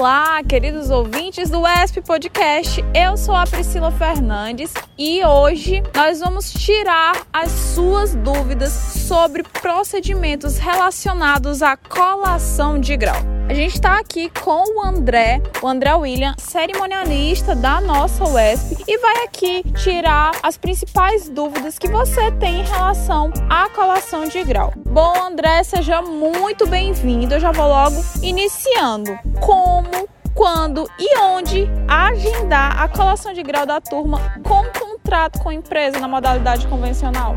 Olá, 0.00 0.42
queridos 0.42 0.88
ouvintes 0.88 1.50
do 1.50 1.60
ESP 1.66 2.00
Podcast. 2.00 2.82
Eu 2.94 3.18
sou 3.18 3.34
a 3.34 3.46
Priscila 3.46 3.90
Fernandes 3.90 4.72
e 4.96 5.22
hoje 5.22 5.82
nós 5.94 6.20
vamos 6.20 6.50
tirar 6.54 7.26
as 7.30 7.50
suas 7.50 8.14
dúvidas 8.14 8.72
sobre 9.10 9.42
procedimentos 9.42 10.56
relacionados 10.56 11.62
à 11.64 11.76
colação 11.76 12.78
de 12.78 12.96
grau. 12.96 13.16
A 13.48 13.52
gente 13.52 13.74
está 13.74 13.98
aqui 13.98 14.30
com 14.40 14.78
o 14.78 14.86
André, 14.86 15.42
o 15.60 15.66
André 15.66 15.92
William, 15.96 16.32
cerimonialista 16.38 17.56
da 17.56 17.80
nossa 17.80 18.22
UESP, 18.22 18.84
e 18.86 18.98
vai 18.98 19.24
aqui 19.24 19.64
tirar 19.72 20.30
as 20.44 20.56
principais 20.56 21.28
dúvidas 21.28 21.76
que 21.76 21.88
você 21.88 22.30
tem 22.38 22.60
em 22.60 22.64
relação 22.64 23.32
à 23.48 23.68
colação 23.70 24.28
de 24.28 24.44
grau. 24.44 24.72
Bom, 24.76 25.12
André, 25.20 25.64
seja 25.64 26.00
muito 26.00 26.64
bem-vindo. 26.68 27.34
Eu 27.34 27.40
já 27.40 27.50
vou 27.50 27.66
logo 27.66 28.00
iniciando. 28.22 29.18
Como, 29.40 30.08
quando 30.36 30.88
e 31.00 31.18
onde 31.18 31.68
agendar 31.88 32.80
a 32.80 32.86
colação 32.86 33.32
de 33.32 33.42
grau 33.42 33.66
da 33.66 33.80
turma 33.80 34.40
com 34.44 34.62
contrato 34.78 35.40
com 35.40 35.48
a 35.48 35.54
empresa 35.54 35.98
na 35.98 36.06
modalidade 36.06 36.68
convencional? 36.68 37.34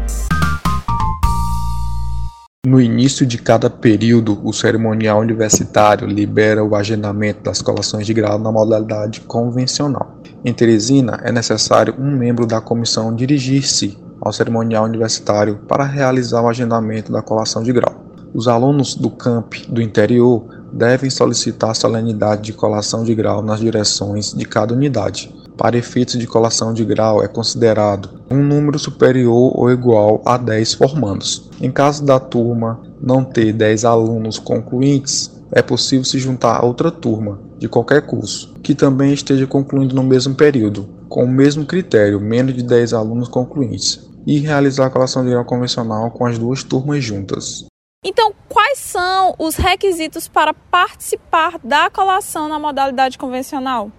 No 2.65 2.79
início 2.79 3.25
de 3.25 3.37
cada 3.37 3.69
período, 3.69 4.39
o 4.41 4.53
cerimonial 4.53 5.19
universitário 5.19 6.07
libera 6.07 6.63
o 6.63 6.77
agendamento 6.77 7.43
das 7.43 7.61
colações 7.61 8.07
de 8.07 8.13
grau 8.13 8.39
na 8.39 8.53
modalidade 8.53 9.19
convencional. 9.19 10.15
Em 10.45 10.53
Teresina, 10.53 11.19
é 11.23 11.29
necessário 11.29 11.93
um 11.99 12.09
membro 12.09 12.45
da 12.45 12.61
comissão 12.61 13.13
dirigir-se 13.13 13.97
ao 14.21 14.31
cerimonial 14.31 14.85
universitário 14.85 15.59
para 15.67 15.83
realizar 15.83 16.41
o 16.41 16.47
agendamento 16.47 17.11
da 17.11 17.21
colação 17.21 17.61
de 17.61 17.73
grau. 17.73 18.01
Os 18.33 18.47
alunos 18.47 18.95
do 18.95 19.09
camp 19.09 19.55
do 19.67 19.81
interior 19.81 20.45
devem 20.71 21.09
solicitar 21.09 21.71
a 21.71 21.75
solenidade 21.75 22.43
de 22.43 22.53
colação 22.53 23.03
de 23.03 23.13
grau 23.13 23.41
nas 23.41 23.59
direções 23.59 24.33
de 24.33 24.45
cada 24.45 24.73
unidade. 24.73 25.35
Para 25.57 25.77
efeitos 25.77 26.17
de 26.17 26.25
colação 26.25 26.73
de 26.73 26.83
grau 26.83 27.23
é 27.23 27.27
considerado 27.27 28.21
um 28.29 28.43
número 28.43 28.79
superior 28.79 29.51
ou 29.55 29.71
igual 29.71 30.21
a 30.25 30.37
10 30.37 30.73
formandos. 30.73 31.49
Em 31.61 31.71
caso 31.71 32.03
da 32.05 32.19
turma 32.19 32.81
não 32.99 33.23
ter 33.23 33.53
10 33.53 33.85
alunos 33.85 34.39
concluintes, 34.39 35.31
é 35.51 35.61
possível 35.61 36.03
se 36.03 36.17
juntar 36.17 36.57
a 36.57 36.65
outra 36.65 36.89
turma 36.89 37.39
de 37.59 37.69
qualquer 37.69 38.01
curso 38.05 38.53
que 38.63 38.73
também 38.73 39.13
esteja 39.13 39.45
concluindo 39.45 39.95
no 39.95 40.03
mesmo 40.03 40.33
período, 40.33 40.89
com 41.07 41.25
o 41.25 41.31
mesmo 41.31 41.65
critério, 41.65 42.19
menos 42.19 42.55
de 42.55 42.63
10 42.63 42.93
alunos 42.93 43.27
concluintes, 43.27 44.09
e 44.25 44.39
realizar 44.39 44.87
a 44.87 44.89
colação 44.89 45.23
de 45.23 45.29
grau 45.29 45.45
convencional 45.45 46.09
com 46.09 46.25
as 46.25 46.39
duas 46.39 46.63
turmas 46.63 47.03
juntas. 47.03 47.65
Então, 48.03 48.33
quais 48.49 48.79
são 48.79 49.35
os 49.37 49.55
requisitos 49.55 50.27
para 50.27 50.53
participar 50.53 51.59
da 51.63 51.89
colação 51.89 52.49
na 52.49 52.57
modalidade 52.57 53.17
convencional? 53.17 53.91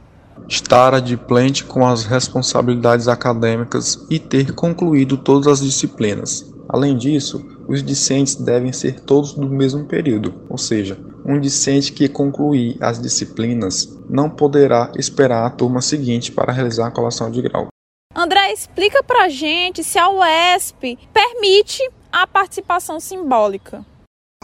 Estar 0.48 0.94
adimplente 0.94 1.64
com 1.64 1.86
as 1.86 2.04
responsabilidades 2.04 3.08
acadêmicas 3.08 4.06
e 4.10 4.18
ter 4.18 4.52
concluído 4.52 5.16
todas 5.16 5.46
as 5.46 5.60
disciplinas. 5.60 6.52
Além 6.68 6.96
disso, 6.96 7.44
os 7.68 7.82
discentes 7.82 8.34
devem 8.34 8.72
ser 8.72 9.00
todos 9.00 9.34
do 9.34 9.48
mesmo 9.48 9.84
período, 9.84 10.34
ou 10.48 10.58
seja, 10.58 10.98
um 11.24 11.40
discente 11.40 11.92
que 11.92 12.08
concluir 12.08 12.76
as 12.80 13.00
disciplinas 13.00 13.98
não 14.08 14.28
poderá 14.28 14.92
esperar 14.96 15.46
a 15.46 15.50
turma 15.50 15.80
seguinte 15.80 16.32
para 16.32 16.52
realizar 16.52 16.86
a 16.86 16.90
colação 16.90 17.30
de 17.30 17.40
grau. 17.42 17.68
André, 18.14 18.52
explica 18.52 19.02
pra 19.02 19.28
gente 19.28 19.82
se 19.82 19.98
a 19.98 20.08
UESP 20.08 20.98
permite 21.12 21.82
a 22.12 22.26
participação 22.26 23.00
simbólica. 23.00 23.84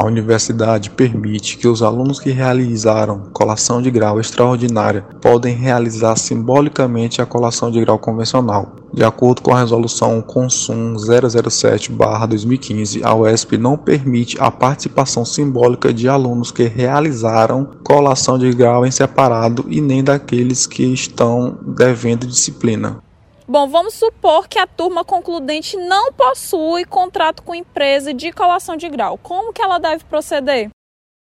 A 0.01 0.07
universidade 0.07 0.89
permite 0.89 1.59
que 1.59 1.69
os 1.69 1.83
alunos 1.83 2.19
que 2.19 2.31
realizaram 2.31 3.25
colação 3.35 3.83
de 3.83 3.91
grau 3.91 4.19
extraordinária 4.19 5.05
podem 5.21 5.55
realizar 5.55 6.17
simbolicamente 6.17 7.21
a 7.21 7.27
colação 7.27 7.71
de 7.71 7.79
grau 7.83 7.99
convencional. 7.99 8.77
De 8.95 9.05
acordo 9.05 9.43
com 9.43 9.55
a 9.55 9.59
resolução 9.59 10.23
Consum 10.23 10.95
007/2015, 10.95 13.05
a 13.05 13.15
UESP 13.15 13.59
não 13.59 13.77
permite 13.77 14.39
a 14.41 14.51
participação 14.51 15.23
simbólica 15.23 15.93
de 15.93 16.09
alunos 16.09 16.51
que 16.51 16.63
realizaram 16.63 17.69
colação 17.85 18.39
de 18.39 18.51
grau 18.55 18.87
em 18.87 18.91
separado 18.91 19.67
e 19.69 19.83
nem 19.83 20.03
daqueles 20.03 20.67
que 20.67 20.83
estão 20.83 21.59
devendo 21.77 22.27
disciplina. 22.27 23.03
Bom, 23.51 23.69
vamos 23.69 23.95
supor 23.95 24.47
que 24.47 24.61
a 24.61 24.67
turma 24.67 25.05
concludente 25.05 25.77
não 25.77 26.13
possui 26.13 26.85
contrato 26.85 27.43
com 27.43 27.53
empresa 27.53 28.15
de 28.15 28.31
colação 28.31 28.77
de 28.77 28.89
grau. 28.89 29.19
Como 29.19 29.53
que 29.53 29.61
ela 29.61 29.77
deve 29.81 30.05
proceder? 30.05 30.69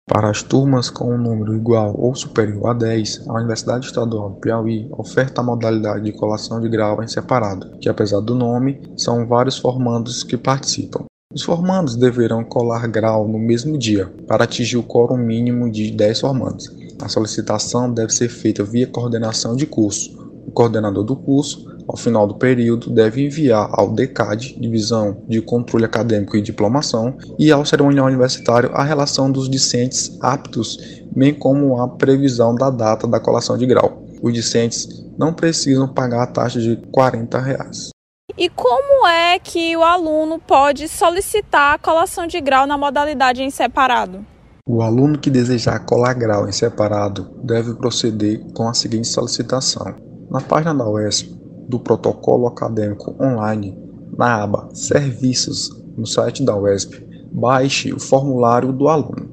Para 0.08 0.30
as 0.30 0.40
turmas 0.40 0.88
com 0.88 1.12
um 1.12 1.18
número 1.18 1.56
igual 1.56 1.92
ou 1.98 2.14
superior 2.14 2.68
a 2.68 2.72
10, 2.72 3.26
a 3.26 3.32
Universidade 3.32 3.86
Estadual 3.86 4.30
do 4.30 4.36
Piauí 4.36 4.88
oferta 4.92 5.40
a 5.40 5.44
modalidade 5.44 6.04
de 6.04 6.12
colação 6.12 6.60
de 6.60 6.68
grau 6.68 7.02
em 7.02 7.08
separado, 7.08 7.76
que 7.80 7.88
apesar 7.88 8.20
do 8.20 8.36
nome, 8.36 8.80
são 8.96 9.26
vários 9.26 9.58
formandos 9.58 10.22
que 10.22 10.36
participam. 10.36 11.06
Os 11.34 11.42
formandos 11.42 11.96
deverão 11.96 12.44
colar 12.44 12.86
grau 12.86 13.26
no 13.26 13.40
mesmo 13.40 13.76
dia, 13.76 14.06
para 14.28 14.44
atingir 14.44 14.76
o 14.76 14.84
quórum 14.84 15.16
mínimo 15.16 15.68
de 15.68 15.90
10 15.90 16.20
formandos. 16.20 16.70
A 17.02 17.08
solicitação 17.08 17.92
deve 17.92 18.12
ser 18.12 18.28
feita 18.28 18.62
via 18.62 18.86
coordenação 18.86 19.56
de 19.56 19.66
curso. 19.66 20.16
O 20.46 20.52
coordenador 20.52 21.02
do 21.02 21.16
curso 21.16 21.69
ao 21.90 21.96
final 21.96 22.24
do 22.24 22.36
período, 22.36 22.88
deve 22.88 23.26
enviar 23.26 23.68
ao 23.72 23.90
DECAD, 23.90 24.56
Divisão 24.60 25.24
de 25.28 25.42
Controle 25.42 25.84
Acadêmico 25.84 26.36
e 26.36 26.40
Diplomação, 26.40 27.16
e 27.36 27.50
ao 27.50 27.64
cerimonial 27.64 28.06
universitário 28.06 28.70
a 28.72 28.84
relação 28.84 29.30
dos 29.30 29.50
discentes 29.50 30.16
aptos, 30.22 30.78
bem 31.14 31.34
como 31.34 31.80
a 31.80 31.88
previsão 31.88 32.54
da 32.54 32.70
data 32.70 33.08
da 33.08 33.18
colação 33.18 33.58
de 33.58 33.66
grau. 33.66 34.04
Os 34.22 34.32
discentes 34.32 34.88
não 35.18 35.34
precisam 35.34 35.88
pagar 35.88 36.22
a 36.22 36.26
taxa 36.26 36.60
de 36.60 36.76
40 36.92 37.40
reais. 37.40 37.90
E 38.38 38.48
como 38.48 39.06
é 39.08 39.38
que 39.40 39.76
o 39.76 39.82
aluno 39.82 40.38
pode 40.38 40.86
solicitar 40.86 41.74
a 41.74 41.78
colação 41.78 42.26
de 42.26 42.40
grau 42.40 42.66
na 42.66 42.78
modalidade 42.78 43.42
em 43.42 43.50
separado? 43.50 44.24
O 44.64 44.82
aluno 44.82 45.18
que 45.18 45.28
desejar 45.28 45.80
colar 45.80 46.14
grau 46.14 46.48
em 46.48 46.52
separado 46.52 47.28
deve 47.42 47.74
proceder 47.74 48.40
com 48.54 48.68
a 48.68 48.74
seguinte 48.74 49.08
solicitação. 49.08 49.96
Na 50.30 50.40
página 50.40 50.72
da 50.72 50.88
UESP, 50.88 51.39
do 51.70 51.78
protocolo 51.78 52.48
acadêmico 52.48 53.14
online 53.22 53.78
na 54.18 54.42
aba 54.42 54.68
Serviços 54.74 55.70
no 55.96 56.04
site 56.04 56.42
da 56.42 56.56
UESP, 56.56 57.00
baixe 57.30 57.92
o 57.92 58.00
formulário 58.00 58.72
do 58.72 58.88
aluno, 58.88 59.30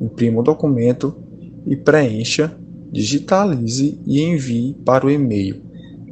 imprima 0.00 0.40
o 0.40 0.42
documento 0.42 1.14
e 1.66 1.76
preencha, 1.76 2.56
digitalize 2.90 4.00
e 4.06 4.22
envie 4.22 4.72
para 4.84 5.06
o 5.06 5.10
e-mail 5.10 5.60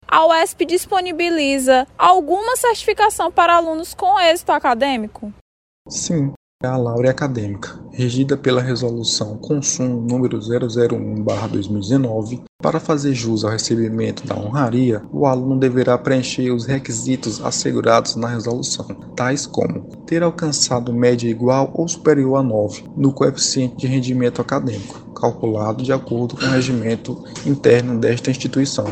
A 0.07 0.27
UESP 0.27 0.65
disponibiliza 0.65 1.87
alguma 1.97 2.57
certificação 2.57 3.31
para 3.31 3.55
alunos 3.55 3.93
com 3.93 4.19
êxito 4.19 4.51
acadêmico? 4.51 5.31
Sim, 5.87 6.33
é 6.61 6.67
a 6.67 6.77
Laure 6.77 7.09
Acadêmica, 7.09 7.79
regida 7.91 8.37
pela 8.37 8.61
Resolução 8.61 9.35
Consum 9.37 9.99
número 10.01 10.39
001/2019. 10.39 12.43
Para 12.61 12.79
fazer 12.79 13.13
jus 13.13 13.43
ao 13.43 13.49
recebimento 13.49 14.27
da 14.27 14.37
honraria, 14.37 15.01
o 15.11 15.25
aluno 15.25 15.59
deverá 15.59 15.97
preencher 15.97 16.51
os 16.51 16.65
requisitos 16.65 17.43
assegurados 17.43 18.15
na 18.15 18.27
resolução, 18.27 18.85
tais 19.15 19.47
como 19.47 19.81
ter 20.05 20.21
alcançado 20.21 20.93
média 20.93 21.27
igual 21.27 21.71
ou 21.73 21.87
superior 21.87 22.37
a 22.37 22.43
9 22.43 22.83
no 22.95 23.11
coeficiente 23.11 23.77
de 23.77 23.87
rendimento 23.87 24.39
acadêmico, 24.41 25.10
calculado 25.21 25.83
de 25.83 25.93
acordo 25.93 26.35
com 26.35 26.45
o 26.45 26.49
regimento 26.49 27.23
interno 27.45 27.99
desta 27.99 28.31
instituição. 28.31 28.85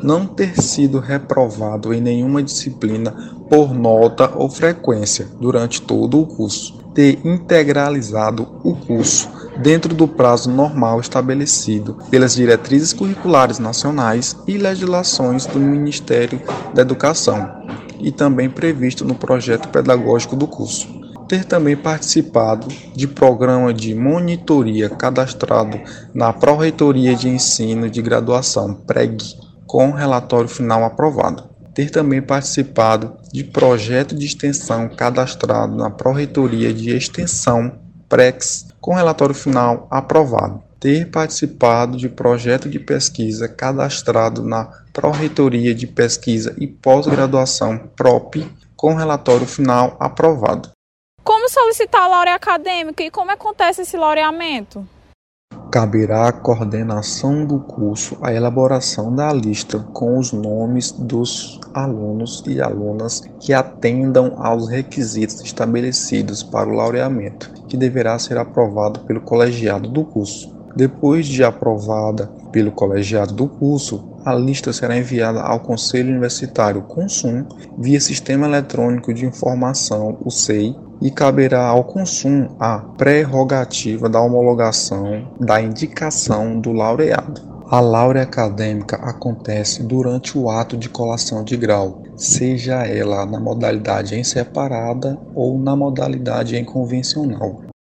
Não 0.00 0.24
ter 0.24 0.60
sido 0.62 1.00
reprovado 1.00 1.92
em 1.92 2.00
nenhuma 2.00 2.42
disciplina 2.42 3.12
por 3.50 3.74
nota 3.74 4.32
ou 4.36 4.48
frequência 4.48 5.26
durante 5.40 5.82
todo 5.82 6.20
o 6.20 6.26
curso. 6.26 6.80
Ter 6.94 7.18
integralizado 7.24 8.46
o 8.62 8.76
curso 8.76 9.28
dentro 9.60 9.94
do 9.94 10.06
prazo 10.06 10.50
normal 10.50 11.00
estabelecido 11.00 11.98
pelas 12.10 12.34
diretrizes 12.34 12.92
curriculares 12.92 13.58
nacionais 13.58 14.36
e 14.46 14.56
legislações 14.56 15.46
do 15.46 15.58
Ministério 15.58 16.40
da 16.74 16.82
Educação 16.82 17.62
e 17.98 18.10
também 18.10 18.48
previsto 18.48 19.04
no 19.04 19.14
projeto 19.14 19.68
pedagógico 19.68 20.36
do 20.36 20.46
curso 20.46 21.01
ter 21.32 21.46
também 21.46 21.74
participado 21.74 22.68
de 22.94 23.08
programa 23.08 23.72
de 23.72 23.94
monitoria 23.94 24.90
cadastrado 24.90 25.80
na 26.12 26.30
Pró-Reitoria 26.30 27.16
de 27.16 27.26
Ensino 27.26 27.88
de 27.88 28.02
Graduação 28.02 28.74
PREG, 28.74 29.16
com 29.66 29.92
relatório 29.92 30.46
final 30.46 30.84
aprovado. 30.84 31.44
Ter 31.72 31.88
também 31.88 32.20
participado 32.20 33.16
de 33.32 33.44
projeto 33.44 34.14
de 34.14 34.26
extensão 34.26 34.90
cadastrado 34.90 35.74
na 35.74 35.88
Pró-Reitoria 35.88 36.70
de 36.70 36.94
Extensão 36.94 37.78
PREX, 38.10 38.66
com 38.78 38.92
relatório 38.92 39.34
final 39.34 39.88
aprovado. 39.90 40.62
Ter 40.78 41.10
participado 41.10 41.96
de 41.96 42.10
projeto 42.10 42.68
de 42.68 42.78
pesquisa 42.78 43.48
cadastrado 43.48 44.42
na 44.42 44.66
Pró-Reitoria 44.92 45.74
de 45.74 45.86
Pesquisa 45.86 46.54
e 46.58 46.66
Pós-Graduação 46.66 47.88
PROP, 47.96 48.46
com 48.76 48.92
relatório 48.92 49.46
final 49.46 49.96
aprovado. 49.98 50.68
Como 51.24 51.48
solicitar 51.48 52.10
laurea 52.10 52.34
acadêmica 52.34 53.04
e 53.04 53.10
como 53.10 53.30
acontece 53.30 53.82
esse 53.82 53.96
laureamento? 53.96 54.84
Caberá 55.70 56.28
à 56.28 56.32
coordenação 56.32 57.46
do 57.46 57.60
curso 57.60 58.18
a 58.20 58.34
elaboração 58.34 59.14
da 59.14 59.32
lista 59.32 59.78
com 59.92 60.18
os 60.18 60.32
nomes 60.32 60.90
dos 60.90 61.60
alunos 61.72 62.42
e 62.46 62.60
alunas 62.60 63.22
que 63.38 63.52
atendam 63.52 64.34
aos 64.36 64.68
requisitos 64.68 65.40
estabelecidos 65.42 66.42
para 66.42 66.68
o 66.68 66.74
laureamento, 66.74 67.52
que 67.68 67.76
deverá 67.76 68.18
ser 68.18 68.36
aprovado 68.36 69.00
pelo 69.00 69.20
colegiado 69.20 69.88
do 69.88 70.04
curso. 70.04 70.52
Depois 70.74 71.26
de 71.26 71.44
aprovada 71.44 72.26
pelo 72.50 72.72
colegiado 72.72 73.32
do 73.32 73.46
curso, 73.46 74.18
a 74.24 74.34
lista 74.34 74.72
será 74.72 74.96
enviada 74.96 75.40
ao 75.40 75.60
Conselho 75.60 76.10
Universitário 76.10 76.82
Consum 76.82 77.46
via 77.78 78.00
Sistema 78.00 78.46
Eletrônico 78.46 79.14
de 79.14 79.24
Informação, 79.24 80.18
o 80.24 80.30
SEI, 80.30 80.74
e 81.02 81.10
caberá 81.10 81.66
ao 81.66 81.84
consumo 81.84 82.54
a 82.58 82.78
prerrogativa 82.78 84.08
da 84.08 84.20
homologação 84.20 85.28
da 85.40 85.60
indicação 85.60 86.60
do 86.60 86.72
laureado. 86.72 87.52
A 87.68 87.80
laurea 87.80 88.22
acadêmica 88.22 88.96
acontece 88.96 89.82
durante 89.82 90.36
o 90.36 90.50
ato 90.50 90.76
de 90.76 90.88
colação 90.88 91.42
de 91.42 91.56
grau, 91.56 92.02
seja 92.16 92.86
ela 92.86 93.24
na 93.24 93.40
modalidade 93.40 94.14
em 94.14 94.22
separada 94.22 95.18
ou 95.34 95.58
na 95.58 95.74
modalidade 95.74 96.54
em 96.54 96.64
convencional. 96.64 97.71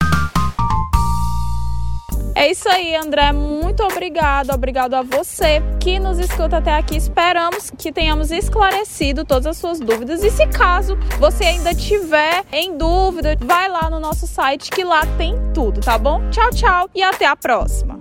É 2.41 2.49
isso 2.49 2.67
aí, 2.67 2.95
André. 2.95 3.31
Muito 3.31 3.83
obrigado. 3.83 4.49
Obrigado 4.49 4.95
a 4.95 5.03
você 5.03 5.61
que 5.79 5.99
nos 5.99 6.17
escuta 6.17 6.57
até 6.57 6.73
aqui. 6.73 6.97
Esperamos 6.97 7.69
que 7.77 7.91
tenhamos 7.91 8.31
esclarecido 8.31 9.23
todas 9.23 9.45
as 9.45 9.57
suas 9.57 9.79
dúvidas. 9.79 10.23
E 10.23 10.31
se 10.31 10.47
caso 10.47 10.97
você 11.19 11.43
ainda 11.43 11.71
tiver 11.75 12.43
em 12.51 12.75
dúvida, 12.75 13.37
vai 13.39 13.69
lá 13.69 13.91
no 13.91 13.99
nosso 13.99 14.25
site 14.25 14.71
que 14.71 14.83
lá 14.83 15.01
tem 15.19 15.35
tudo, 15.53 15.81
tá 15.81 15.99
bom? 15.99 16.19
Tchau, 16.31 16.49
tchau 16.49 16.89
e 16.95 17.03
até 17.03 17.27
a 17.27 17.35
próxima. 17.35 17.99